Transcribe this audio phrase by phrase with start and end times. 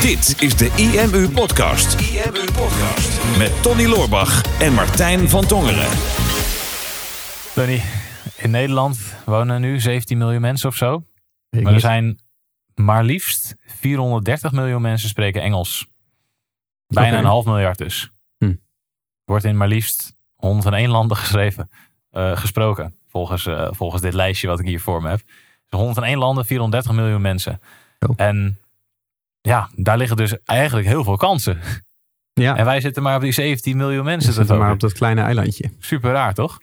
[0.00, 2.00] Dit is de IMU Podcast.
[2.00, 3.38] IMU Podcast.
[3.38, 5.88] Met Tony Loorbach en Martijn van Tongeren.
[7.54, 7.82] Tony,
[8.36, 11.02] in Nederland wonen nu 17 miljoen mensen of zo.
[11.50, 12.18] Ik Maar er zijn
[12.74, 15.86] maar liefst 430 miljoen mensen spreken Engels.
[16.86, 18.10] Bijna een half miljard dus.
[18.38, 18.54] Hm.
[19.24, 21.70] Wordt in maar liefst 101 landen geschreven,
[22.10, 22.94] eh, gesproken.
[23.08, 25.22] Volgens, eh, volgens dit lijstje wat ik hier voor me heb.
[25.68, 27.60] Dus 101 landen, 430 miljoen mensen.
[27.98, 28.12] Zo.
[28.16, 28.58] En
[29.46, 31.58] ja, daar liggen dus eigenlijk heel veel kansen.
[32.32, 34.28] Ja, En wij zitten maar op die 17 miljoen mensen.
[34.28, 35.70] we te zitten maar op dat kleine eilandje.
[35.78, 36.58] Super raar, toch?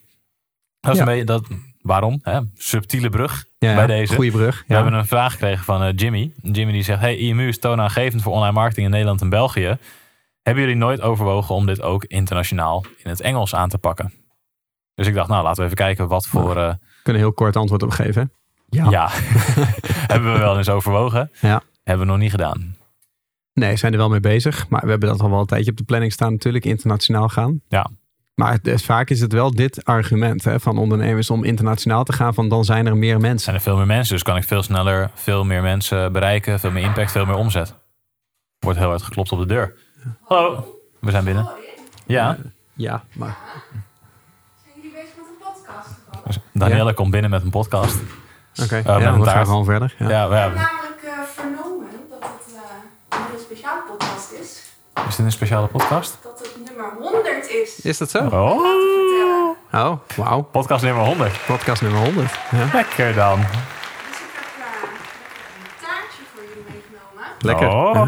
[0.79, 1.03] Dat is Ja.
[1.03, 1.47] een beetje dat.
[1.81, 2.19] Waarom?
[2.21, 2.39] Hè?
[2.53, 4.15] Subtiele brug Ja, bij deze.
[4.15, 4.57] Goeie brug.
[4.59, 4.75] We Ja.
[4.81, 6.33] hebben een vraag gekregen van eh, Jimmy.
[6.41, 9.77] Jimmy die zegt: Hey, IMU is toonaangevend voor online marketing in Nederland en België.
[10.41, 14.13] Hebben jullie nooit overwogen om dit ook internationaal in het Engels aan te pakken?
[14.95, 16.57] Dus ik dacht, nou laten we even kijken wat voor.
[16.57, 18.31] eh, We kunnen heel kort antwoord op geven.
[18.69, 18.89] Ja.
[18.89, 19.09] ja,
[20.13, 21.31] hebben we wel eens overwogen.
[21.41, 21.61] Ja.
[21.83, 22.75] Hebben we nog niet gedaan.
[23.53, 24.69] Nee, zijn er wel mee bezig.
[24.69, 26.65] Maar we hebben dat al wel een tijdje op de planning staan natuurlijk.
[26.65, 27.61] Internationaal gaan.
[27.67, 27.89] Ja.
[28.35, 32.13] Maar het is- vaak is het wel dit argument hè, van ondernemers om internationaal te
[32.13, 32.33] gaan.
[32.33, 33.39] Van dan zijn er meer mensen.
[33.39, 36.71] Zijn er veel meer mensen, dus kan ik veel sneller veel meer mensen bereiken, veel
[36.71, 37.73] meer impact, veel meer omzet.
[38.59, 39.75] Wordt heel hard geklopt op de deur.
[40.23, 41.49] Hallo, we zijn binnen.
[42.05, 42.37] Ja,
[42.75, 43.37] Ja, maar
[44.63, 46.39] Zijn jullie bezig met een podcast?
[46.53, 47.95] Danielle komt binnen met een podcast.
[48.63, 48.75] oké.
[48.75, 49.47] ja, gaan we taart.
[49.47, 49.95] gewoon verder.
[49.99, 50.09] Ja.
[50.09, 50.59] Ja, we hebben.
[50.59, 54.61] heb namelijk eh, vernomen dat het eh, een heel speciale podcast is.
[55.13, 56.17] Is dit een speciale podcast?
[56.23, 57.79] Dat het nummer 100 is.
[57.81, 58.19] Is dat zo?
[58.19, 58.65] Oh.
[59.71, 60.41] Oh, wauw.
[60.41, 61.45] podcast nummer 100.
[61.45, 62.31] Podcast nummer 100.
[62.51, 62.69] Ja.
[62.73, 63.39] Lekker dan.
[63.39, 64.89] Dus ik heb eh,
[65.59, 67.23] een taartje voor jullie meegenomen.
[67.39, 67.67] Lekker.
[67.67, 67.93] Oh.
[67.93, 68.01] Ja.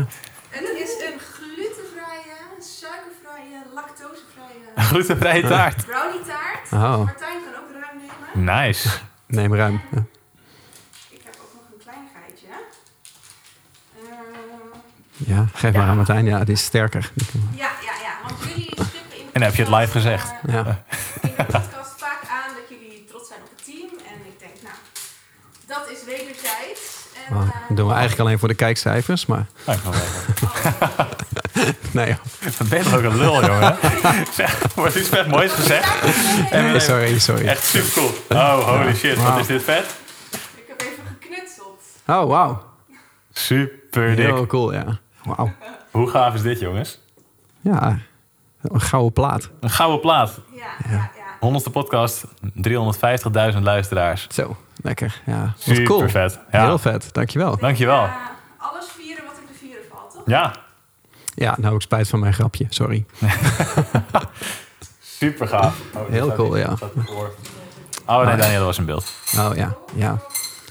[0.49, 5.85] En het is een glutenvrije, suikervrije, lactosevrije Glutenvrije taart.
[5.85, 6.71] brownie taart.
[6.73, 7.97] Oh, Martijn kan ook ruim
[8.35, 8.55] nemen.
[8.67, 8.89] Nice.
[9.25, 9.81] neem ruim.
[9.91, 10.03] Ja.
[11.09, 12.47] Ik heb ook nog een kleinigheidje.
[13.95, 14.05] Eh,
[15.17, 16.25] Ja, geef maar aan Martijn.
[16.25, 17.11] Ja, die is sterker.
[17.55, 18.13] ja, ja, ja.
[18.27, 20.31] Want jullie stippen in de En heb je het live gezegd?
[20.47, 20.59] eh, Ja.
[21.21, 23.89] in de podcast vaak aan dat jullie trots zijn op het team.
[24.07, 24.75] En ik denk, nou,
[25.67, 27.03] dat is wederzijds.
[27.29, 29.25] En, Oh, eh, dat doen we eigenlijk alleen voor de kijkcijfers.
[29.25, 29.45] Maar
[31.91, 32.17] nee, joh.
[32.57, 33.77] Wat ben je toch ook een lul, jongen?
[34.75, 36.03] Wordt iets vet moois gezegd.
[36.51, 37.47] En, Nee, sorry, sorry.
[37.47, 38.11] Echt super cool.
[38.29, 39.17] Oh, holy shit.
[39.23, 39.85] Wat is dit vet?
[40.55, 41.81] Ik heb even geknutseld.
[42.07, 42.63] Oh, wauw.
[43.33, 44.25] Super dik.
[44.25, 44.99] Heel cool, ja.
[45.25, 45.51] Wauw.
[45.91, 46.99] Hoe gaaf is dit, jongens?
[47.61, 47.97] Ja,
[48.61, 49.49] een gouden plaat.
[49.59, 50.39] Een gouden plaat.
[50.53, 51.59] Ja, ja, ja.
[51.59, 52.25] 100ste podcast.
[53.53, 54.27] 350.000 luisteraars.
[54.29, 55.21] Zo, lekker.
[55.25, 56.09] Ja, Super cool.
[56.09, 56.39] vet.
[56.51, 56.65] Ja.
[56.65, 57.57] Heel vet, dankjewel.
[57.57, 58.01] Dankjewel.
[58.01, 60.23] Ja, alles vieren wat er te vieren valt, toch?
[60.25, 60.53] Ja,
[61.35, 63.05] Ja, nou ook spijt van mijn grapje, sorry.
[65.01, 65.81] super gaaf.
[65.95, 66.73] Oh, Heel cool, ja.
[68.05, 69.11] Oh nee, Daniel, dat was een beeld.
[69.37, 70.17] Oh ja, ja.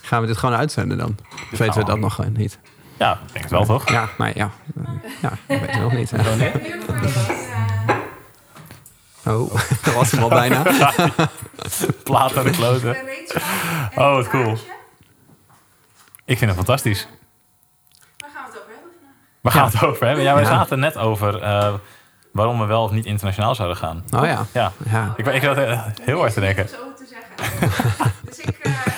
[0.03, 1.17] Gaan we dit gewoon uitzenden dan?
[1.53, 2.59] Of weten we dat nog niet?
[2.99, 3.89] Ja, ik denk het wel, toch?
[3.91, 4.51] Ja, maar ja.
[5.23, 5.59] Ja, dat
[5.93, 6.53] weten we nog niet.
[6.93, 7.97] eh,
[9.27, 10.63] Oh, dat was hem al bijna.
[12.05, 12.97] Plaat aan de kloten.
[13.95, 14.57] Oh, wat cool.
[16.25, 17.09] Ik vind het fantastisch.
[18.19, 19.15] Waar gaan we het over hebben vandaag?
[19.41, 20.25] Waar gaan we het over hebben?
[20.25, 20.49] Ja, wij Ja.
[20.49, 21.75] zaten net over eh,
[22.33, 24.05] waarom we wel of niet internationaal zouden gaan.
[24.17, 24.47] Oh ja.
[24.53, 25.13] Ja, ja.
[25.17, 25.57] ik, ik zat
[26.03, 26.65] heel hard te denken.
[26.69, 28.13] Er over te zeggen.
[28.29, 28.95] dus ik eh, zet het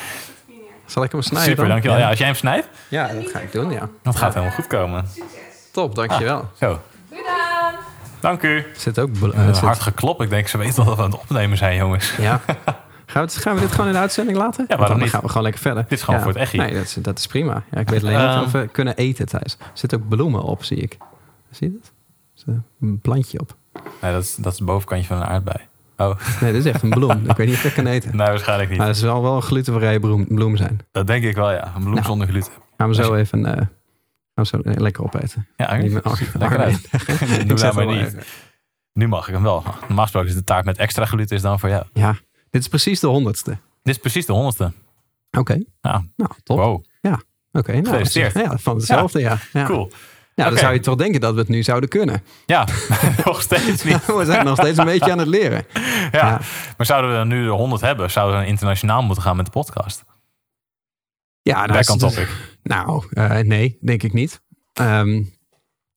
[0.46, 0.70] hier neer.
[0.96, 1.72] Zal ik hem snijden Super, dan?
[1.72, 1.98] dankjewel.
[1.98, 3.88] Ja, als jij hem snijdt, Ja, dat ga ik doen, ja.
[4.02, 5.06] dat gaat helemaal goed komen.
[5.06, 5.70] Succes.
[5.72, 6.48] Top, dankjewel.
[6.60, 6.80] Zo,
[7.12, 7.74] Gedaan.
[8.20, 8.66] dank u.
[8.76, 9.10] Zit ook...
[9.16, 10.22] zit- hard geklop.
[10.22, 12.16] Ik denk, ze weten wel dat we aan het opnemen zijn, jongens.
[12.16, 12.40] Ja.
[13.06, 14.56] Gaan we, gaan we dit gewoon in de uitzending laten?
[14.66, 15.10] Want waarom dan niet?
[15.10, 15.82] gaan we gewoon lekker verder.
[15.82, 16.24] Dit is gewoon Ja.
[16.26, 16.56] voor het echi.
[16.56, 17.62] Nee, dat is, dat is prima.
[17.70, 18.36] Ja, ik weet alleen Ehm.
[18.36, 19.56] niet of we kunnen eten thuis.
[19.60, 20.96] Er zitten ook bloemen op, zie ik.
[21.50, 21.92] Zie je dat?
[22.34, 23.54] Er zit een plantje op.
[24.02, 25.58] Nee, dat is, dat is het bovenkantje van een aardbei.
[25.96, 27.30] Oh, Nee, dit is echt een bloem.
[27.30, 28.16] ik weet niet of ik dat kan eten.
[28.16, 28.78] nee, waarschijnlijk niet.
[28.78, 30.80] Maar het zal wel een glutenvrije bloem, bloem zijn.
[30.92, 31.72] Dat denk ik wel, ja.
[31.74, 32.06] Een bloem Nou.
[32.06, 32.52] zonder gluten.
[32.76, 33.66] Gaan we zo even eh, gaan
[34.34, 35.46] we zo lekker opeten.
[35.56, 35.90] Ja, er
[36.38, 36.88] lekker uit.
[37.28, 38.16] Doe nou zet maar niet.
[38.92, 39.64] Nu mag ik hem wel.
[39.80, 41.84] Normaal gesproken is de taart met extra gluten is dan voor jou.
[41.92, 42.16] Ja,
[42.50, 43.50] dit is precies de honderdste.
[43.82, 44.72] Dit is precies de honderdste.
[45.38, 46.58] Oké, Ja, nou top.
[46.58, 46.84] wow.
[47.52, 48.34] Oké, nou, Gefeliciteerd.
[48.34, 49.38] Ja, van hetzelfde, ja.
[49.52, 49.64] ja.
[49.64, 49.90] Cool.
[50.34, 52.22] Ja, dan zou je toch denken dat we het nu zouden kunnen.
[52.46, 52.66] Ja,
[53.24, 54.06] nog steeds niet.
[54.06, 55.64] we zijn nog steeds een beetje aan het leren.
[56.12, 56.40] Ja.
[56.76, 60.04] Maar zouden we nu de 100 hebben, zouden we internationaal moeten gaan met de podcast?
[61.42, 62.28] Ja, nou, het- topic.
[62.62, 64.40] Nou, eh, nee, denk ik niet.
[64.72, 65.22] Ehm,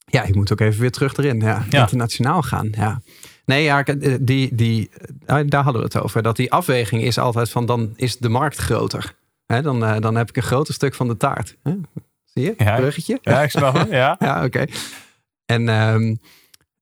[0.05, 1.39] ja, ik moet ook even weer terug erin.
[1.39, 1.81] Ja, Ja.
[1.81, 3.01] Internationaal gaan, ja.
[3.45, 4.89] Nee, ja, ik- eh, die, die,
[5.25, 6.21] eh, daar hadden we het over.
[6.21, 9.15] Dat die afweging is altijd van, dan is de markt groter.
[9.45, 11.57] Dan, dan heb ik een groter stuk van de taart.
[12.23, 12.53] Zie je?
[12.57, 12.75] Ja.
[12.75, 13.17] Bruggetje?
[13.21, 13.89] Ja, ik snap het.
[13.89, 14.15] Ja.
[14.27, 14.65] Ja, oké.
[15.45, 16.15] En, ehm,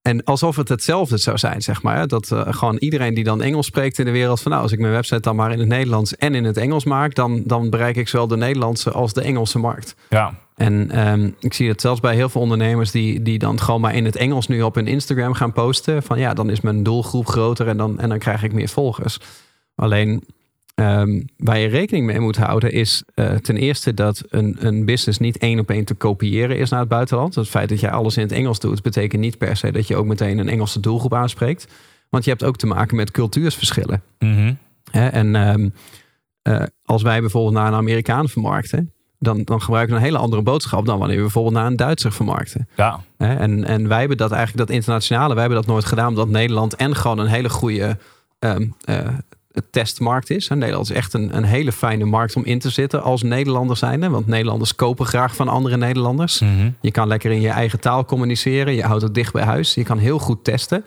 [0.07, 2.07] en alsof het hetzelfde zou zijn, zeg maar.
[2.07, 4.41] Dat eh, gewoon iedereen die dan Engels spreekt in de wereld...
[4.41, 6.83] van nou, als ik mijn website dan maar in het Nederlands en in het Engels
[6.83, 7.15] maak...
[7.15, 9.95] dan, dan bereik ik zowel de Nederlandse als de Engelse markt.
[10.09, 10.33] ja.
[10.55, 13.95] En ehm, ik zie het zelfs bij heel veel ondernemers die, die dan gewoon maar
[13.95, 16.03] in het Engels nu op hun Instagram gaan posten.
[16.03, 19.19] Van ja, dan is mijn doelgroep groter en dan, en dan krijg ik meer volgers.
[19.75, 20.23] Alleen
[20.77, 25.19] ehm, waar je rekening mee moet houden is eh, ten eerste dat een, een business
[25.19, 27.35] niet één op één te kopiëren is naar het buitenland.
[27.35, 29.95] Het feit dat jij alles in het Engels doet, betekent niet per se dat je
[29.95, 31.67] ook meteen een Engelse doelgroep aanspreekt.
[32.09, 34.01] Want je hebt ook te maken met cultuursverschillen.
[34.19, 34.53] Mhm.
[34.91, 35.07] Hè?
[35.07, 35.69] En ehm,
[36.41, 40.41] eh, als wij bijvoorbeeld naar een Amerikaan vermarkten, dan, dan gebruiken we een hele andere
[40.41, 42.67] boodschap dan wanneer we bijvoorbeeld naar een Duitser vermarkten.
[42.75, 43.35] Ja, Hè?
[43.35, 46.75] En, en wij hebben dat eigenlijk, dat internationale, wij hebben dat nooit gedaan, omdat Nederland
[46.75, 47.97] en gewoon een hele goede
[48.39, 49.07] ehm, eh,
[49.69, 50.47] testmarkt is.
[50.47, 54.09] Nederland is echt een, een hele fijne markt om in te zitten als Nederlander zijnde.
[54.09, 56.39] Want Nederlanders kopen graag van andere Nederlanders.
[56.39, 56.69] Mhm.
[56.81, 58.73] Je kan lekker in je eigen taal communiceren.
[58.73, 59.73] Je houdt het dicht bij huis.
[59.73, 60.83] Je kan heel goed testen.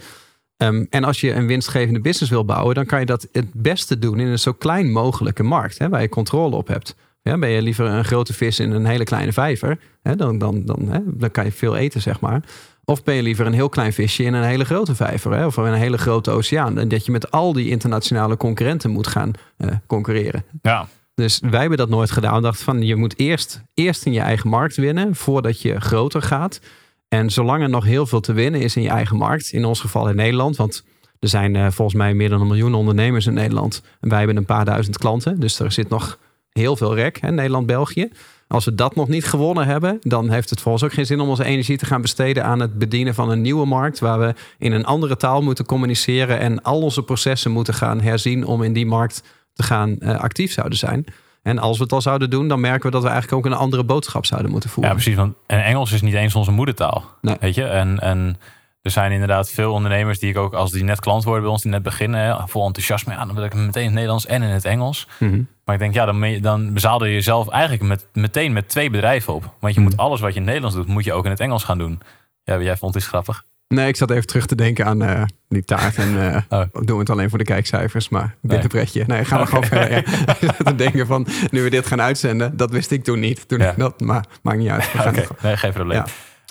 [0.57, 3.99] Ehm, en als je een winstgevende business wil bouwen, dan kan je dat het beste
[3.99, 6.95] doen in een zo klein mogelijke markt, hè, waar je controle op hebt.
[7.23, 10.65] Ja, ben je liever een grote vis in een hele kleine vijver, hè, dan, dan,
[10.65, 12.43] dan, hè, dan kan je veel eten, zeg maar.
[12.91, 15.57] Of ben je liever een heel klein visje in een hele grote vijver, hè, of
[15.57, 16.79] in een hele grote oceaan.
[16.79, 20.45] En dat je met al die internationale concurrenten moet gaan eh, concurreren.
[20.63, 20.89] ja.
[21.15, 22.35] Dus wij hebben dat nooit gedaan.
[22.35, 26.23] We dachten van je moet eerst, eerst in je eigen markt winnen voordat je groter
[26.23, 26.61] gaat.
[27.09, 29.81] En zolang er nog heel veel te winnen is in je eigen markt, in ons
[29.81, 30.85] geval in Nederland, want
[31.19, 33.83] er zijn eh, volgens mij meer dan een miljoen ondernemers in Nederland.
[34.01, 36.19] En wij hebben een paar duizend klanten, dus er zit nog
[36.53, 38.09] heel veel rek, hè, Nederland, België.
[38.49, 41.29] Als we dat nog niet gewonnen hebben, dan heeft het volgens ook geen zin om
[41.29, 44.73] onze energie te gaan besteden aan het bedienen van een nieuwe markt, waar we in
[44.73, 48.87] een andere taal moeten communiceren en al onze processen moeten gaan herzien om in die
[48.87, 51.05] markt te gaan eh, actief zouden zijn.
[51.43, 53.59] En als we het al zouden doen, dan merken we dat we eigenlijk ook een
[53.59, 54.95] andere boodschap zouden moeten ja, voeren.
[54.95, 55.15] precies.
[55.15, 57.05] Want en Engels is niet eens onze moedertaal.
[57.21, 57.37] Nee.
[57.41, 57.65] Weet je?
[57.65, 58.39] En, en
[58.83, 61.63] er zijn inderdaad veel ondernemers die ik ook, als die net klant worden bij ons,
[61.63, 64.49] die net beginnen, vol enthousiasme, ja, dan wil ik meteen in het Nederlands en in
[64.49, 65.07] het Engels.
[65.19, 65.43] Mhm.
[65.71, 69.35] Maar ik denk, ja, dan, dan bezaalde je jezelf eigenlijk met, meteen met twee bedrijven
[69.35, 69.55] op.
[69.61, 70.01] Want je moet Mhm.
[70.01, 72.01] alles wat je in het Nederlands doet, moet je ook in het Engels gaan doen.
[72.45, 73.45] Ja, jij vond het grappig.
[73.69, 75.97] Nee, ik zat even terug te denken aan eh, die taart.
[75.97, 76.17] En
[76.49, 76.63] Oh.
[76.73, 78.33] doen we het alleen voor de kijkcijfers, maar Nee.
[78.41, 79.05] bitterbretje.
[79.07, 79.91] Nee, gaan we gewoon verder.
[79.91, 80.53] Ja.
[80.65, 83.49] te denken van, nu we dit gaan uitzenden, dat wist ik toen niet.
[83.49, 83.71] Toen Ja.
[83.71, 84.85] ik dat, maar maakt niet uit.
[84.99, 86.03] Oké, gewoon- nee, geen probleem.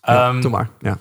[0.02, 0.28] Ja.
[0.30, 0.70] Ehm, doe maar.
[0.80, 0.98] Ja.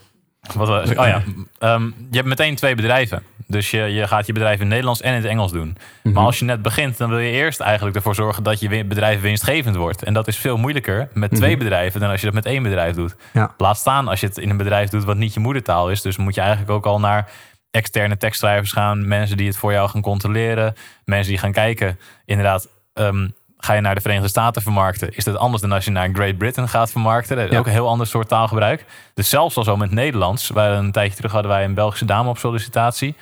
[0.54, 1.22] Wat oh ja,
[1.58, 3.22] Ehm, je hebt meteen twee bedrijven.
[3.50, 5.76] Dus je, je gaat je bedrijf in het Nederlands en in het Engels doen.
[6.02, 6.14] Mhm.
[6.14, 9.20] Maar als je net begint, dan wil je eerst eigenlijk ervoor zorgen dat je bedrijf
[9.20, 10.02] winstgevend wordt.
[10.02, 11.58] En dat is veel moeilijker met twee Mhm.
[11.58, 13.16] bedrijven dan als je dat met één bedrijf doet.
[13.32, 13.54] Ja.
[13.58, 16.02] Laat staan als je het in een bedrijf doet wat niet je moedertaal is.
[16.02, 17.30] Dus moet je eigenlijk ook al naar
[17.70, 19.08] externe tekstschrijvers gaan.
[19.08, 20.74] Mensen die het voor jou gaan controleren.
[21.04, 21.98] Mensen die gaan kijken.
[22.24, 25.16] Inderdaad, ehm, ga je naar de Verenigde Staten vermarkten?
[25.16, 27.36] Is dat anders dan als je naar Great Britain gaat vermarkten?
[27.36, 27.58] Dat is Ja.
[27.58, 28.84] ook een heel ander soort taalgebruik.
[29.14, 30.50] Dus zelfs al zo met Nederlands.
[30.50, 33.14] Wij een tijdje terug hadden wij een Belgische dame op sollicitatie.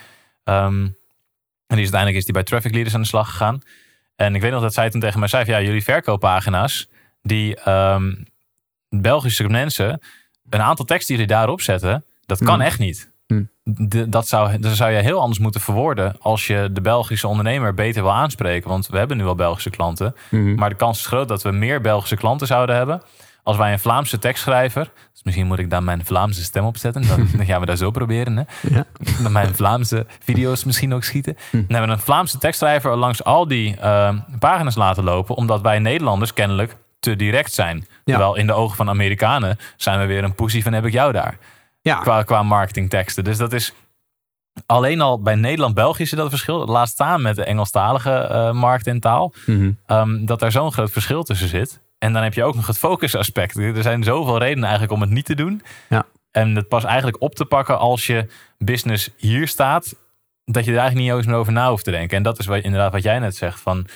[0.46, 0.82] Ehm,
[1.66, 3.60] en die is uiteindelijk is die bij Traffic Leaders aan de slag gegaan.
[4.16, 6.88] En ik weet nog dat zij toen tegen mij zei: van, ja, jullie verkooppagina's,
[7.22, 8.12] die ehm,
[8.88, 10.00] Belgische mensen,
[10.50, 12.62] een aantal teksten die jullie daarop zetten, dat kan Hmm.
[12.62, 13.10] echt niet.
[13.26, 13.48] Hmm.
[13.64, 17.74] De- dat, zou, dat zou je heel anders moeten verwoorden als je de Belgische ondernemer
[17.74, 18.68] beter wil aanspreken.
[18.68, 20.14] Want we hebben nu al Belgische klanten.
[20.30, 20.54] Mhm.
[20.54, 23.02] Maar de kans is groot dat we meer Belgische klanten zouden hebben.
[23.46, 24.90] Als wij een Vlaamse tekstschrijver.
[25.12, 27.08] Dus misschien moet ik daar mijn Vlaamse stem op zetten.
[27.08, 28.36] Dan, dan gaan we dat zo proberen.
[28.36, 28.42] Hè?
[28.74, 28.84] Ja.
[29.22, 31.36] Dan mijn Vlaamse video's misschien ook schieten.
[31.50, 35.36] Dan hebben we een Vlaamse tekstschrijver langs al die eh, pagina's laten lopen.
[35.36, 37.76] Omdat wij Nederlanders kennelijk te direct zijn.
[37.76, 37.86] Ja.
[38.04, 41.12] Terwijl in de ogen van Amerikanen zijn we weer een poesie van heb ik jou
[41.12, 41.38] daar.
[41.80, 43.24] Ja, Qua, qua marketingteksten.
[43.24, 43.74] Dus dat is
[44.66, 46.66] alleen al bij Nederland-België is dat verschil.
[46.66, 49.32] Laat staan met de Engelstalige eh, markt en taal.
[49.46, 49.70] Mhm.
[49.86, 51.84] Ehm, dat daar zo'n groot verschil tussen zit.
[51.98, 53.56] En dan heb je ook nog het focusaspect.
[53.56, 55.62] Er zijn zoveel redenen eigenlijk om het niet te doen.
[55.88, 56.06] Ja.
[56.30, 58.26] En het pas eigenlijk op te pakken als je
[58.58, 59.96] business hier staat,
[60.44, 62.16] dat je er eigenlijk niet eens meer over na hoeft te denken.
[62.16, 63.60] En dat is wat, inderdaad wat jij net zegt.
[63.60, 63.86] Van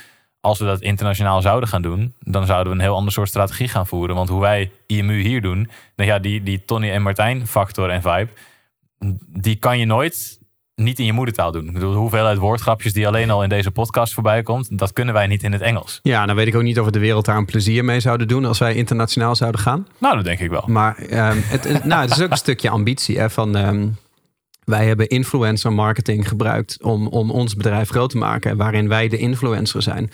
[0.40, 3.69] als we dat internationaal zouden gaan doen, dan zouden we een heel ander soort strategie
[3.69, 4.16] gaan voeren.
[4.16, 8.02] Want hoe wij IMU hier doen, dan ja, die, die Tony en Martijn factor en
[8.02, 8.28] vibe,
[9.26, 10.40] die kan je nooit
[10.81, 11.67] niet in je moedertaal doen.
[11.67, 15.15] Ik bedoel, de hoeveelheid woordgrapjes die alleen al in deze podcast voorbij komt, dat kunnen
[15.15, 16.01] wij niet in het Engels.
[16.03, 18.29] ja, dan weet ik ook niet of we de wereld daar een plezier mee zouden
[18.29, 19.87] doen als wij internationaal zouden gaan.
[19.99, 20.65] Nou, dat denk ik wel.
[20.67, 23.19] Maar ehm, het, nou, het is ook een stukje ambitie.
[23.19, 23.89] Hè, van, ehm,
[24.65, 28.57] wij hebben influencer marketing gebruikt om, om ons bedrijf groot te maken.
[28.57, 30.11] Waarin wij de influencer zijn.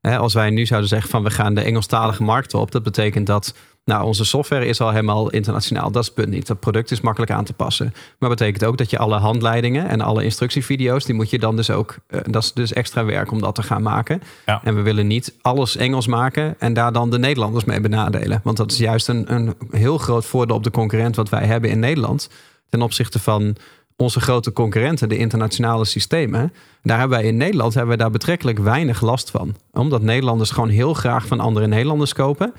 [0.00, 2.70] Als wij nu zouden zeggen van we gaan de Engelstalige markt op.
[2.70, 5.90] Dat betekent dat nou, onze software is al helemaal internationaal.
[5.90, 6.46] Dat is het punt niet.
[6.46, 7.94] Dat product is makkelijk aan te passen.
[8.18, 11.04] Maar betekent ook dat je alle handleidingen en alle instructievideo's...
[11.04, 11.96] die moet je dan dus ook...
[12.06, 14.22] eh, dat is dus extra werk om dat te gaan maken.
[14.46, 14.60] Ja.
[14.64, 18.40] En we willen niet alles Engels maken en daar dan de Nederlanders mee benadelen.
[18.44, 21.70] Want dat is juist een, een heel groot voordeel op de concurrent wat wij hebben
[21.70, 22.28] in Nederland.
[22.68, 23.56] Ten opzichte van
[23.96, 26.52] onze grote concurrenten, de internationale systemen.
[26.82, 29.56] Daar hebben wij in Nederland hebben we daar betrekkelijk weinig last van.
[29.72, 32.52] Omdat Nederlanders gewoon heel graag van andere Nederlanders kopen.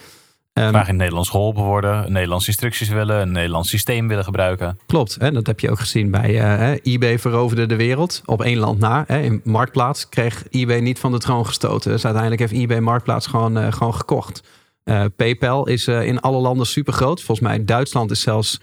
[0.53, 4.79] Ehm, Graag in het Nederlands geholpen worden, Nederlandse instructies willen, een Nederlands systeem willen gebruiken.
[4.85, 8.57] Klopt, hè, dat heb je ook gezien bij hè, eBay veroverde de wereld op één
[8.57, 9.03] land na.
[9.07, 9.21] Hè.
[9.21, 11.91] In Marktplaats kreeg eBay niet van de troon gestoten.
[11.91, 14.43] Dus uiteindelijk heeft eBay Marktplaats gewoon, eh, gewoon gekocht.
[14.83, 17.21] Eh, PayPal is in alle landen super groot.
[17.21, 18.59] Volgens mij Duitsland is zelfs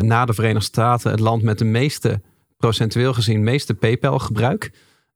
[0.00, 2.20] na de Verenigde Staten het land met de meeste,
[2.56, 4.70] procentueel gezien, meeste PayPal gebruik.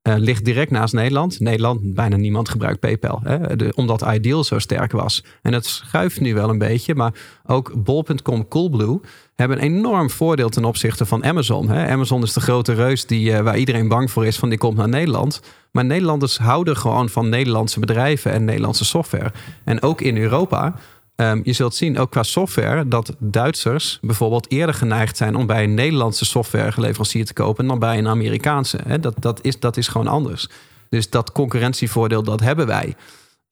[0.05, 1.41] Eh, ligt direct naast Nederland.
[1.41, 3.21] Nederland, bijna niemand gebruikt PayPal.
[3.23, 3.37] Hè,
[3.75, 5.25] omdat Ideal zo sterk was.
[5.43, 6.95] En dat schuift nu wel een beetje.
[6.95, 7.13] Maar
[7.47, 9.01] ook Bol.com Coolblue
[9.35, 11.69] hebben een enorm voordeel ten opzichte van Amazon.
[11.69, 11.89] Hè.
[11.89, 14.77] Amazon is de grote reus die, eh, waar iedereen bang voor is van die komt
[14.77, 15.41] naar Nederland.
[15.71, 19.33] Maar Nederlanders houden gewoon van Nederlandse bedrijven en Nederlandse software.
[19.65, 20.75] En ook in Europa.
[21.17, 25.65] Ehm, je zult zien, ook qua software, dat Duitsers bijvoorbeeld eerder geneigd zijn om bij
[25.65, 29.01] een Nederlandse softwareleverancier te kopen dan bij een Amerikaanse.
[29.01, 30.49] Dat, dat, is, dat is gewoon anders.
[30.89, 32.95] Dus dat concurrentievoordeel, dat hebben wij.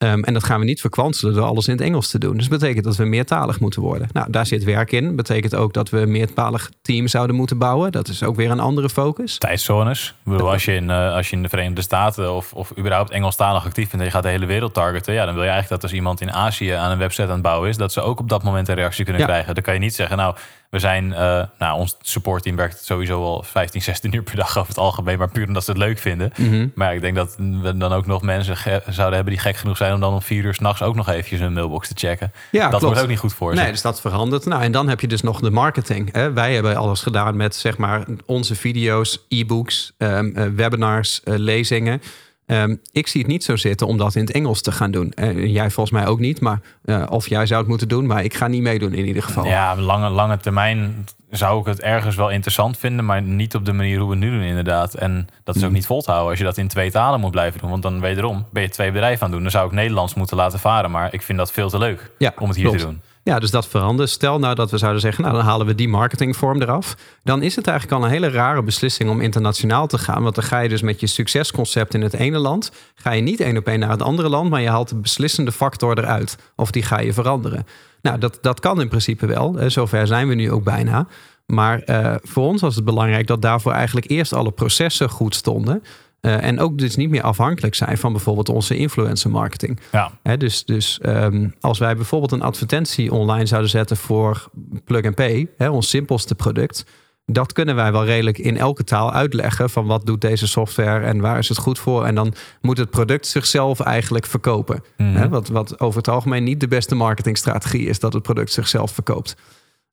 [0.02, 2.36] Ehm, en dat gaan we niet verkwanselen door alles in het Engels te doen.
[2.36, 4.08] Dus dat betekent dat we meertalig moeten worden.
[4.12, 5.16] Nou, daar zit werk in.
[5.16, 7.92] Betekent ook dat we een meertalig team zouden moeten bouwen.
[7.92, 9.38] Dat is ook weer een andere focus.
[9.38, 10.14] Tijdzones.
[10.22, 13.64] Bedoel, als je in, eh, als je in de Verenigde Staten of, of überhaupt Engelstalig
[13.64, 15.90] actief bent en je gaat de hele wereld targeten, ja, dan wil je eigenlijk dat
[15.90, 18.28] als iemand in Azië aan een website aan het bouwen is, dat ze ook op
[18.28, 19.28] dat moment een reactie kunnen Ja.
[19.28, 19.54] krijgen.
[19.54, 20.34] Dan kan je niet zeggen, nou,
[20.72, 24.68] we zijn, eh, nou, ons supportteam werkt sowieso al 15, 16 uur per dag over
[24.68, 26.32] het algemeen, maar puur omdat ze het leuk vinden.
[26.36, 26.68] Mhm.
[26.74, 29.94] Maar ik denk dat we dan ook nog mensen zouden hebben die gek genoeg zijn
[29.94, 32.32] om dan om vier uur s'nachts ook nog eventjes hun mailbox te checken.
[32.50, 32.84] Ja, dat klopt.
[32.84, 33.62] wordt ook niet goed voor ze.
[33.62, 34.44] Nee, dus dat verandert.
[34.46, 36.12] Nou, en dan heb je dus nog de marketing.
[36.12, 36.32] Hè.
[36.32, 40.20] Wij hebben alles gedaan met zeg maar onze video's, e-books, eh,
[40.54, 42.02] webinars, eh, lezingen.
[42.46, 45.12] Ehm, ik zie het niet zo zitten om dat in het Engels te gaan doen.
[45.12, 48.24] En jij volgens mij ook niet, maar eh, of jij zou het moeten doen, maar
[48.24, 49.44] ik ga niet meedoen in ieder geval.
[49.44, 53.72] Ja, lange, lange termijn zou ik het ergens wel interessant vinden, maar niet op de
[53.72, 54.94] manier hoe we het nu doen inderdaad.
[54.94, 55.74] En dat is ook Mm.
[55.74, 57.70] niet vol te houden als je dat in twee talen moet blijven doen.
[57.70, 59.42] Want dan wederom ben je twee bedrijven aan het doen.
[59.42, 62.32] Dan zou ik Nederlands moeten laten varen, maar ik vind dat veel te leuk Ja,
[62.38, 62.80] om het hier klopt.
[62.80, 63.00] te doen.
[63.24, 64.10] Ja, dus dat verandert.
[64.10, 66.96] Stel nou dat we zouden zeggen, nou dan halen we die marketingvorm eraf.
[67.22, 70.22] Dan is het eigenlijk al een hele rare beslissing om internationaal te gaan.
[70.22, 73.40] Want dan ga je dus met je succesconcept in het ene land, ga je niet
[73.40, 76.36] één op één naar het andere land, maar je haalt de beslissende factor eruit.
[76.56, 77.66] Of die ga je veranderen.
[78.00, 79.56] Nou, dat, dat kan in principe wel.
[79.66, 81.06] Zover zijn we nu ook bijna.
[81.46, 85.82] Maar eh, voor ons was het belangrijk dat daarvoor eigenlijk eerst alle processen goed stonden.
[86.22, 89.80] Eh, en ook dus niet meer afhankelijk zijn van bijvoorbeeld onze influencer marketing.
[89.92, 94.50] Ja, dus dus ehm, als wij bijvoorbeeld een advertentie online zouden zetten voor
[94.84, 96.84] Plug and Pay, ons simpelste product,
[97.26, 101.20] dat kunnen wij wel redelijk in elke taal uitleggen van wat doet deze software en
[101.20, 102.04] waar is het goed voor.
[102.04, 104.82] En dan moet het product zichzelf eigenlijk verkopen.
[104.96, 105.28] Mhm.
[105.28, 109.36] Wat, wat over het algemeen niet de beste marketingstrategie is, dat het product zichzelf verkoopt.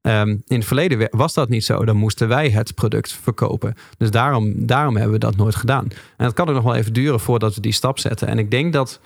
[0.02, 1.86] Ehm, in het verleden was dat niet zo.
[1.86, 3.74] Dan moesten wij het product verkopen.
[3.98, 5.88] Dus daarom, daarom hebben we dat nooit gedaan.
[6.18, 8.28] En het kan er nog wel even duren voordat we die stap zetten.
[8.28, 9.00] En ik denk dat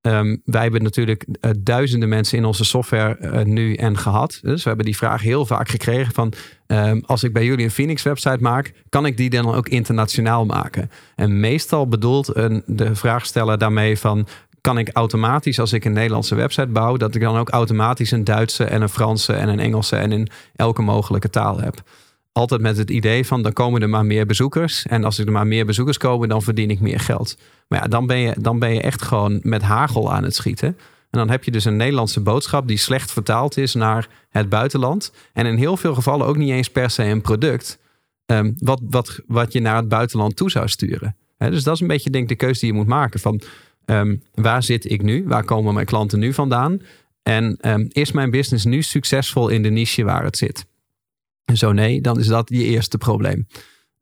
[0.00, 4.38] ehm, wij hebben natuurlijk eh, duizenden mensen in onze software eh, nu en gehad.
[4.42, 6.32] Dus we hebben die vraag heel vaak gekregen van...
[6.66, 8.72] ehm, als ik bij jullie een Phoenix website maak...
[8.88, 10.90] kan ik die dan ook internationaal maken?
[11.14, 14.26] En meestal bedoelt een, de vraagsteller daarmee van
[14.68, 18.24] kan ik automatisch, als ik een Nederlandse website bouw, dat ik dan ook automatisch een
[18.24, 21.82] Duitse en een Franse en een Engelse en in elke mogelijke taal heb.
[22.32, 24.86] Altijd met het idee van dan komen er maar meer bezoekers.
[24.86, 27.38] En als er maar meer bezoekers komen, dan verdien ik meer geld.
[27.68, 30.68] Maar ja, dan ben je, dan ben je echt gewoon met hagel aan het schieten.
[31.10, 35.12] En dan heb je dus een Nederlandse boodschap die slecht vertaald is naar het buitenland.
[35.32, 37.78] En in heel veel gevallen ook niet eens per se een product.
[38.26, 41.16] ehm, wat, wat, wat je naar het buitenland toe zou sturen.
[41.38, 43.20] Dus dat is een beetje denk ik de keuze die je moet maken.
[43.20, 43.40] Van
[43.88, 45.24] Ehm, waar zit ik nu?
[45.26, 46.80] Waar komen mijn klanten nu vandaan?
[47.22, 50.66] En ehm, is mijn business nu succesvol in de niche waar het zit?
[51.54, 53.46] Zo nee, dan is dat je eerste probleem.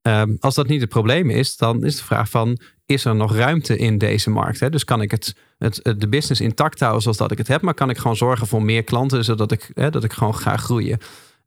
[0.03, 2.59] Ehm, als dat niet het probleem is, dan is de vraag van...
[2.87, 4.61] is er nog ruimte in deze markt?
[4.61, 4.71] Hè?
[4.71, 7.63] Dus kan ik het, het, de business intact houden zoals dat ik het heb...
[7.63, 9.25] maar kan ik gewoon zorgen voor meer klanten...
[9.25, 10.99] zodat ik, hè, dat ik gewoon ga groeien?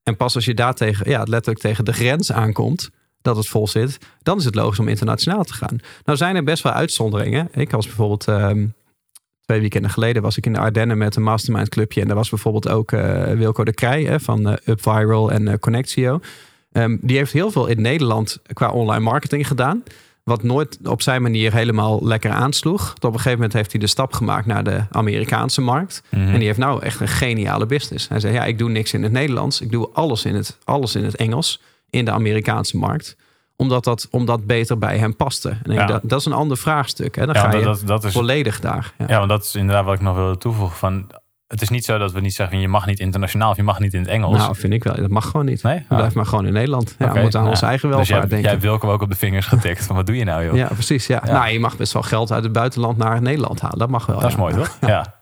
[0.04, 2.90] En pas als je daar tegen, ja, letterlijk tegen de grens aankomt...
[3.22, 5.80] dat het vol zit, dan is het logisch om internationaal te gaan.
[6.06, 7.50] Nou zijn er best wel uitzonderingen.
[7.52, 8.28] Ik was bijvoorbeeld...
[8.28, 8.66] ehm,
[9.50, 12.02] twee weekenden geleden was ik in de Ardennen met een mastermind clubje.
[12.02, 15.58] En daar was bijvoorbeeld ook eh, Wilco de Krij hè, van eh, UpViral en eh,
[15.60, 16.20] Connectio.
[16.72, 19.84] Ehm, die heeft heel veel in Nederland qua online marketing gedaan.
[20.24, 22.94] Wat nooit op zijn manier helemaal lekker aansloeg.
[22.94, 26.04] Op een gegeven moment heeft hij de stap gemaakt naar de Amerikaanse markt.
[26.10, 26.28] Mhm.
[26.28, 28.08] En die heeft nou echt een geniale business.
[28.08, 29.62] Hij zei, ja, ik doe niks in het Nederlands.
[29.62, 33.16] Ik doe alles in het, alles in het Engels in de Amerikaanse markt.
[33.56, 35.58] Omdat dat, omdat beter bij hem paste.
[35.64, 35.86] En Ja.
[35.86, 37.16] dat, dat is een ander vraagstuk.
[37.16, 37.26] Hè?
[37.26, 38.94] Dan ja, ga je dat, is volledig daar.
[38.98, 39.06] Ja.
[39.08, 40.78] Ja, want dat is inderdaad wat ik nog wilde toevoegen.
[40.78, 41.08] Van,
[41.48, 43.80] het is niet zo dat we niet zeggen, je mag niet internationaal of je mag
[43.80, 44.38] niet in het Engels.
[44.38, 44.96] Nou, vind ik wel.
[44.96, 45.64] Dat mag gewoon niet.
[45.64, 45.86] nee?
[45.88, 46.96] Blijven maar gewoon in Nederland.
[47.00, 48.42] Ja, we moeten aan onze eigen dus welvaart jij, denken.
[48.42, 49.86] jij hebt Wilco ook op de vingers getikt.
[49.86, 50.56] Van, wat doe je nou, joh?
[50.56, 51.08] Ja, precies.
[51.08, 51.22] Ja.
[51.26, 53.78] Nou, je mag best wel geld uit het buitenland naar Nederland halen.
[53.80, 54.20] Dat mag wel.
[54.20, 54.78] dat is mooi, toch?
[54.88, 55.18] Ja.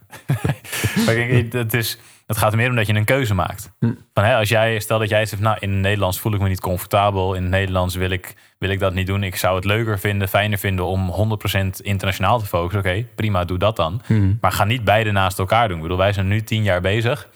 [1.05, 1.15] Maar
[1.51, 3.71] het, is, het gaat er meer om dat je een keuze maakt.
[3.79, 3.93] Hm.
[4.13, 6.47] Van, hè, als jij, stel dat jij zegt, nou in het Nederlands voel ik me
[6.47, 7.33] niet comfortabel.
[7.33, 9.23] In het Nederlands wil ik, wil ik dat niet doen.
[9.23, 12.79] Ik zou het leuker vinden, fijner vinden om 100% internationaal te focussen.
[12.79, 14.01] Oké, prima, doe dat dan.
[14.07, 14.33] Mhm.
[14.41, 15.77] Maar ga niet beide naast elkaar doen.
[15.77, 17.29] Ik bedoel, wij zijn nu tien jaar bezig.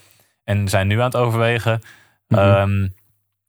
[0.43, 1.81] En zijn nu aan het overwegen.
[2.27, 2.39] Mhm.
[2.39, 2.87] ehm,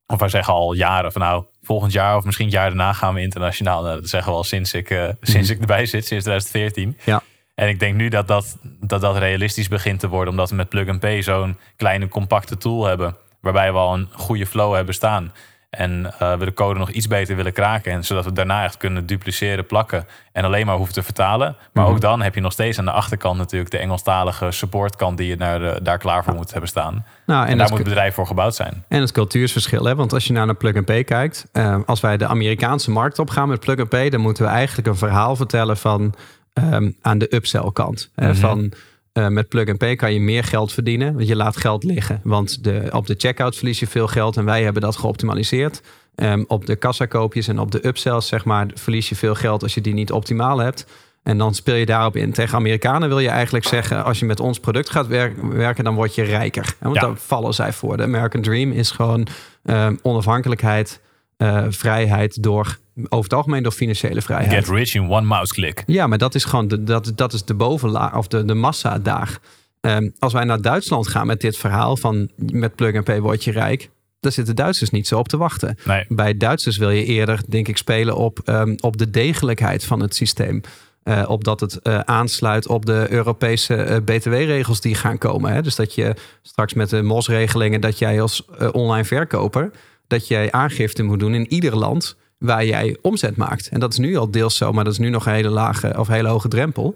[0.07, 3.15] of wij zeggen al jaren van nou, volgend jaar of misschien het jaar daarna gaan
[3.15, 3.83] we internationaal.
[3.83, 6.89] Nou, dat zeggen we al sinds ik, eh, sinds ik erbij zit, sinds 2014.
[6.89, 7.11] Mhm.
[7.11, 7.23] Ja.
[7.55, 10.29] En ik denk nu dat dat, dat dat realistisch begint te worden.
[10.31, 13.17] Omdat we met Plug and Pay zo'n kleine compacte tool hebben.
[13.41, 15.33] Waarbij we al een goede flow hebben staan.
[15.71, 17.93] En eh, we de code nog iets beter willen kraken.
[17.93, 20.07] En zodat we daarna echt kunnen dupliceren, plakken.
[20.33, 21.57] En alleen maar hoeven te vertalen.
[21.73, 21.93] Maar Mhm.
[21.93, 25.37] ook dan heb je nog steeds aan de achterkant natuurlijk de Engelstalige supportkant die je
[25.37, 27.05] naar de- daar klaar voor moet hebben staan.
[27.27, 28.85] Nou, en, daar moet het bedrijf voor gebouwd zijn.
[28.89, 29.85] en het cultuursverschil.
[29.85, 29.95] Hè?
[29.95, 31.47] Want als je nou naar Plug and Pay kijkt.
[31.53, 34.11] eh, als wij de Amerikaanse markt opgaan met Plug and Pay.
[34.11, 36.15] Dan moeten we eigenlijk een verhaal vertellen van
[36.53, 38.11] ehm, aan de upsell kant.
[38.15, 38.37] hè, Mhm.
[38.37, 38.73] Van
[39.13, 41.15] eh, met Plug and Pay kan je meer geld verdienen.
[41.15, 42.21] Want je laat geld liggen.
[42.25, 44.37] Want de, op de checkout verlies je veel geld.
[44.37, 45.83] En wij hebben dat geoptimaliseerd.
[46.15, 49.75] Ehm, op de kassakoopjes en op de upsells, zeg maar, verlies je veel geld als
[49.75, 50.87] je die niet optimaal hebt.
[51.23, 52.33] En dan speel je daarop in.
[52.33, 55.95] Tegen Amerikanen wil je eigenlijk zeggen: als je met ons product gaat wer- werken, dan
[55.95, 56.75] word je rijker.
[56.81, 57.01] Want Ja.
[57.01, 57.97] daar vallen zij voor.
[57.97, 59.27] De American Dream is gewoon
[59.65, 61.01] ehm, onafhankelijkheid,
[61.37, 64.65] eh, vrijheid door over het algemeen door financiële vrijheid.
[64.65, 65.83] Get rich in one mouse click.
[65.87, 68.99] Ja, maar dat is gewoon de, dat, dat is de bovenlaag of de, de massa
[68.99, 69.39] daar.
[69.81, 73.45] Ehm, als wij naar Duitsland gaan met dit verhaal van met plug and pay word
[73.45, 75.77] je rijk, daar zitten Duitsers niet zo op te wachten.
[75.85, 80.01] Nee, Bij Duitsers wil je eerder, denk ik, spelen op, ehm, op de degelijkheid van
[80.01, 80.61] het systeem.
[81.03, 85.53] Eh, op dat het eh, aansluit op de Europese BTW-regels die gaan komen.
[85.53, 85.63] Hè?
[85.63, 89.71] Dus dat je straks met de MOS-regelingen, dat jij als online verkoper,
[90.13, 93.69] dat jij aangifte moet doen in ieder land waar jij omzet maakt.
[93.69, 95.99] En dat is nu al deels zo, maar dat is nu nog een hele lage
[95.99, 96.95] of hele hoge drempel.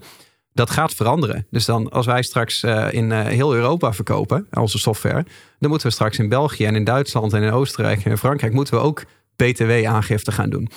[0.52, 1.46] Dat gaat veranderen.
[1.50, 5.24] Dus dan als wij straks eh, in eh, heel Europa verkopen, onze software,
[5.58, 8.52] dan moeten we straks in België en in Duitsland en in Oostenrijk en in Frankrijk
[8.52, 9.04] moeten we ook
[9.36, 10.70] BTW-aangifte gaan doen.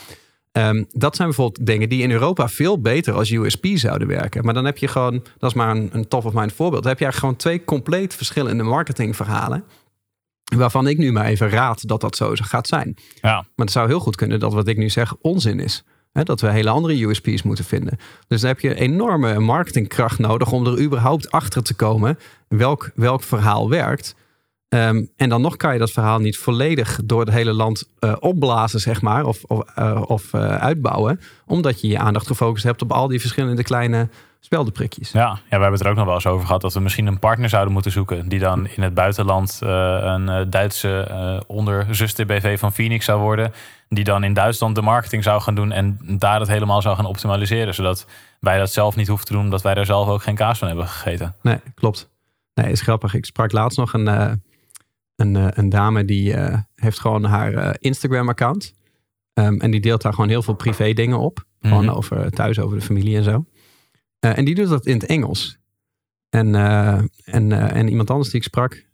[0.52, 4.45] Ehm, dat zijn bijvoorbeeld dingen die in Europa veel beter als USP zouden werken.
[4.45, 6.84] Maar dan heb je gewoon, dat is maar een, een top of mind voorbeeld.
[6.84, 9.63] Dan heb je gewoon twee compleet verschillende marketingverhalen.
[10.56, 12.96] Waarvan ik nu maar even raad dat dat zo gaat zijn.
[13.22, 13.36] ja.
[13.36, 15.84] Maar het zou heel goed kunnen dat wat ik nu zeg onzin is.
[16.24, 17.98] Dat we hele andere USP's moeten vinden.
[18.28, 23.24] Dus dan heb je enorme marketingkracht nodig om er überhaupt achter te komen welk, welk
[23.24, 24.16] verhaal werkt.
[24.69, 28.15] Ehm, en dan nog kan je dat verhaal niet volledig door het hele land eh,
[28.19, 31.21] opblazen, zeg maar, of, of, eh, of eh, uitbouwen.
[31.45, 35.12] Omdat je je aandacht gefocust hebt op al die verschillende kleine speldenprikjes.
[35.12, 37.08] Ja, ja, we hebben het er ook nog wel eens over gehad dat we misschien
[37.08, 38.29] een partner zouden moeten zoeken.
[38.29, 43.53] Die dan in het buitenland een Duitse onderzuster BV van Phoenix zou worden.
[43.88, 47.05] Die dan in Duitsland de marketing zou gaan doen en daar het helemaal zou gaan
[47.05, 47.73] optimaliseren.
[47.73, 48.05] Zodat
[48.39, 50.67] wij dat zelf niet hoeven te doen, omdat wij daar zelf ook geen kaas van
[50.67, 51.36] hebben gegeten.
[51.41, 52.10] Nee, klopt.
[52.53, 53.13] Nee, is grappig.
[53.13, 54.08] Ik sprak laatst nog een,
[55.19, 58.73] een, eh, een dame die eh, heeft gewoon haar eh, Instagram-account.
[59.34, 61.45] Ehm, en die deelt daar gewoon heel veel privé dingen op.
[61.62, 61.93] Gewoon Mhm.
[61.95, 63.45] over thuis, over de familie en zo.
[64.19, 65.58] En die doet dat in het Engels.
[66.29, 66.55] En,
[67.23, 68.86] en, en iemand anders die ik sprak,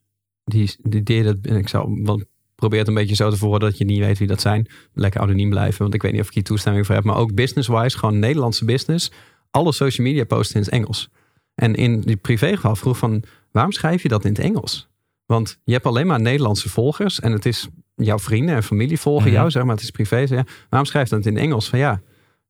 [0.43, 1.47] die, die deed het.
[1.47, 4.17] En ik zou, want probeer het een beetje zo te verwoorden dat je niet weet
[4.17, 4.67] wie dat zijn.
[4.93, 7.03] Lekker anoniem blijven, want ik weet niet of ik hier toestemming voor heb.
[7.03, 9.11] Maar ook business-wise, gewoon Nederlandse business.
[9.51, 11.09] Alle social media posten in het Engels.
[11.55, 14.89] En in die privégeval vroeg van, waarom schrijf je dat in het Engels?
[15.25, 17.19] Want je hebt alleen maar Nederlandse volgers.
[17.19, 19.35] En het is jouw vrienden en familie volgen Mhm.
[19.35, 19.73] jou, zeg maar.
[19.75, 20.27] Het is privé.
[20.27, 20.65] Zeg.
[20.69, 21.69] Waarom schrijf je dat in het Engels?
[21.69, 22.01] Van ja,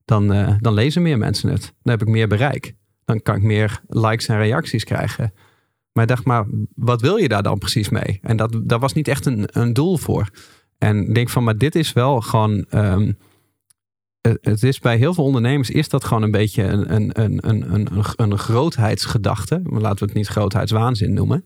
[0.06, 1.62] dan, eh, dan lezen meer mensen het.
[1.62, 2.76] Dan heb ik meer bereik.
[3.06, 5.34] Dan kan ik meer likes en reacties krijgen.
[5.92, 8.20] Maar ik dacht, maar wat wil je daar dan precies mee?
[8.22, 10.30] En dat, daar was niet echt een, een doel voor.
[10.78, 12.66] En ik denk van, maar dit is wel gewoon...
[12.70, 13.12] ehm,
[14.22, 17.50] het- het is bij heel veel ondernemers is dat gewoon een beetje een, een, een,
[17.50, 19.62] een, een, een grootheidsgedachte.
[19.64, 21.46] Laten we het niet grootheidswaanzin noemen.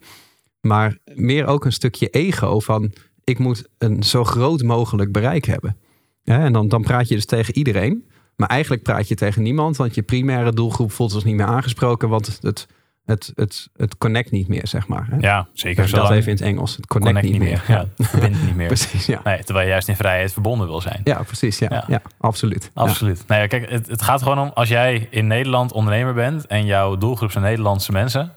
[0.62, 2.94] Maar meer ook een stukje ego van
[3.24, 5.78] ik moet een zo groot mogelijk bereik hebben.
[6.24, 8.10] Ja, en dan, dan praat je dus tegen iedereen.
[8.36, 12.10] Maar eigenlijk praat je tegen niemand, want je primaire doelgroep voelt zich niet meer aangesproken,
[12.10, 12.68] want het,
[13.06, 15.08] het, het, het, connect niet meer, zeg maar.
[15.10, 15.18] Hè?
[15.20, 15.92] Ja, zeker.
[15.92, 16.76] Dat even in het Engels.
[16.76, 17.64] Het connect, connect niet meer.
[17.68, 18.68] Ja, het verbindt niet meer.
[18.76, 19.22] Precies, ja.
[19.24, 21.02] Nee, terwijl je juist in vrijheid verbonden wil zijn.
[21.04, 21.60] Ja, precies.
[21.60, 21.84] Ja, Ja.
[21.88, 22.02] ja.
[22.18, 22.72] absoluut.
[22.74, 23.24] Absoluut.
[23.28, 26.66] Nou ja, kijk, het, het gaat gewoon om als jij in Nederland ondernemer bent en
[26.66, 28.32] jouw doelgroep zijn Nederlandse mensen,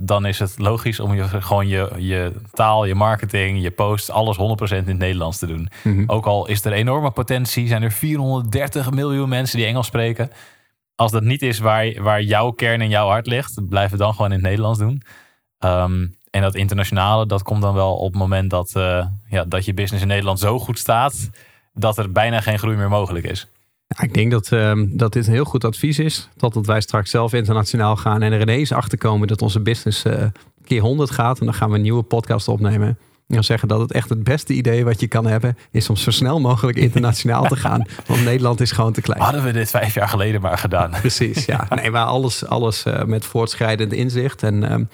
[0.00, 4.36] dan is het logisch om je gewoon je, je taal, je marketing, je posts, alles
[4.36, 5.68] 100% in het Nederlands te doen.
[5.84, 6.04] Mhm.
[6.06, 10.30] Ook al is er enorme potentie, zijn er 430 miljoen mensen die Engels spreken.
[10.94, 14.14] Als dat niet is waar, waar jouw kern en jouw hart ligt, blijf het dan
[14.14, 15.02] gewoon in het Nederlands doen.
[15.58, 19.64] Ehm, en dat internationale, dat komt dan wel op het moment dat, eh, ja, dat
[19.64, 21.30] je business in Nederland zo goed staat,
[21.72, 23.46] dat er bijna geen groei meer mogelijk is.
[23.88, 26.28] Ja, ik denk dat, ehm, dat dit een heel goed advies is.
[26.36, 30.26] Totdat wij straks zelf internationaal gaan en er ineens achter komen dat onze business eh,
[30.64, 31.38] keer 100 gaat.
[31.38, 32.88] En dan gaan we een nieuwe podcast opnemen.
[32.88, 35.96] En dan zeggen dat het echt het beste idee wat je kan hebben, is om
[35.96, 37.84] zo snel mogelijk internationaal te gaan.
[38.06, 39.20] Want Nederland is gewoon te klein.
[39.20, 40.90] Hadden we dit vijf jaar geleden maar gedaan.
[41.00, 41.66] Precies, ja.
[41.74, 44.42] Nee, maar alles, alles eh, met voortschrijdend inzicht.
[44.42, 44.84] En ehm,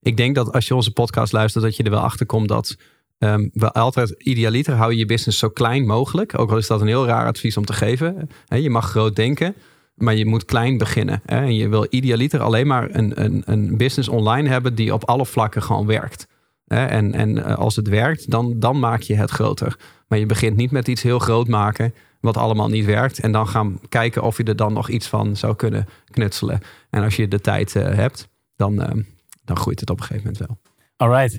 [0.00, 2.76] ik denk dat als je onze podcast luistert, dat je er wel achter komt dat
[3.18, 6.38] um, we altijd idealiter hou je je business zo klein mogelijk.
[6.38, 8.28] Ook al is dat een heel raar advies om te geven.
[8.48, 9.54] je mag groot denken,
[9.94, 11.22] maar je moet klein beginnen.
[11.24, 15.26] En je wil idealiter alleen maar een, een, een business online hebben die op alle
[15.26, 16.26] vlakken gewoon werkt.
[16.68, 19.76] En, en eh, als het werkt, dan, dan maak je het groter.
[20.08, 23.18] Maar je begint niet met iets heel groot maken, wat allemaal niet werkt.
[23.18, 26.60] En dan gaan kijken of je er dan nog iets van zou kunnen knutselen.
[26.90, 29.04] En als je de tijd uh, hebt, dan, uh,
[29.44, 30.58] dan groeit het op een gegeven moment wel.
[30.96, 31.38] Alright.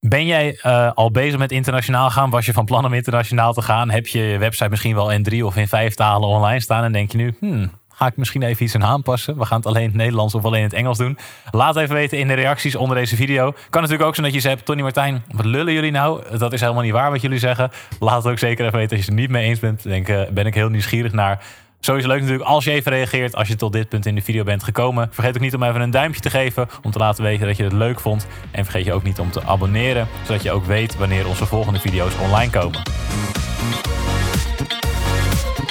[0.00, 2.30] Ben jij uh, al bezig met internationaal gaan?
[2.30, 3.90] Was je van plan om internationaal te gaan?
[3.90, 6.84] Heb je website misschien wel in drie of in vijf talen online staan?
[6.84, 9.38] En denk je nu, hmm, ga ik misschien even iets aan aanpassen?
[9.38, 11.18] We gaan het alleen in het Nederlands of alleen in het Engels doen.
[11.50, 13.52] Laat even weten in de reacties onder deze video.
[13.70, 16.38] Kan natuurlijk ook zijn dat je zegt, Tony Martijn, wat lullen jullie nou?
[16.38, 17.70] Dat is helemaal niet waar wat jullie zeggen.
[17.98, 19.82] Laat het ook zeker even weten als je het niet mee eens bent.
[19.82, 21.44] Denk, uh, ben ik heel nieuwsgierig naar.
[21.80, 24.44] Sowieso leuk natuurlijk als je even reageert als je tot dit punt in de video
[24.44, 25.08] bent gekomen.
[25.12, 27.62] Vergeet ook niet om even een duimpje te geven om te laten weten dat je
[27.62, 28.26] het leuk vond.
[28.50, 31.80] En vergeet je ook niet om te abonneren, zodat je ook weet wanneer onze volgende
[31.80, 32.82] video's online komen.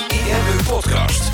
[0.09, 1.31] IMU Podcast.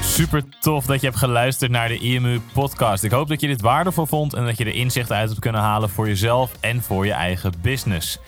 [0.00, 3.04] Super tof dat je hebt geluisterd naar de IMU podcast.
[3.04, 5.60] Ik hoop dat je dit waardevol vond en dat je er inzichten uit hebt kunnen
[5.60, 8.18] halen voor jezelf en voor je eigen business.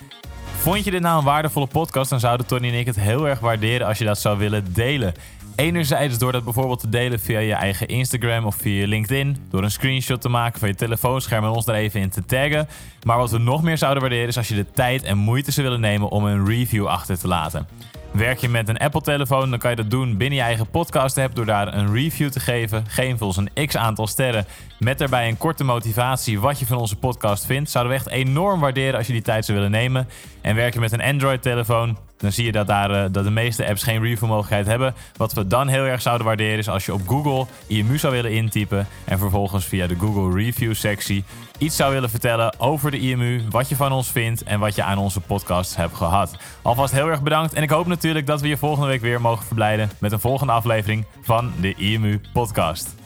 [0.61, 3.41] Vond je dit nou een waardevolle podcast, dan zouden Tony en ik het heel erg
[3.41, 5.15] waarderen als je dat zou willen delen.
[5.57, 9.37] Enerzijds door dat bijvoorbeeld te delen via je eigen Instagram of via LinkedIn.
[9.51, 12.69] Door een screenshot te maken van je telefoonscherm en ons er even in te taggen.
[13.05, 15.67] Maar wat we nog meer zouden waarderen is als je de tijd en moeite zou
[15.67, 17.67] willen nemen om een review achter te laten.
[18.13, 21.47] Werk je met een Apple-telefoon, dan kan je dat doen binnen je eigen podcast-app door
[21.47, 22.85] daar een review te geven.
[22.89, 24.47] Geef ons een x aantal sterren
[24.79, 27.71] met daarbij een korte motivatie wat je van onze podcast vindt.
[27.71, 30.09] Zouden we echt enorm waarderen als je die tijd zou willen nemen.
[30.41, 33.67] En werk je met een Android-telefoon, dan zie je dat, daar, uh, dat de meeste
[33.67, 34.95] apps geen review-mogelijkheid hebben.
[35.17, 38.33] Wat we dan heel erg zouden waarderen is als je op Google IMU zou willen
[38.33, 41.25] intypen en vervolgens via de Google Review-sectie
[41.61, 44.83] iets zou willen vertellen over de IMU, wat je van ons vindt en wat je
[44.83, 46.37] aan onze podcast hebt gehad.
[46.63, 49.47] Alvast heel erg bedankt en ik hoop natuurlijk dat we je volgende week weer mogen
[49.47, 53.00] verblijden met een volgende aflevering van de IMU Podcast.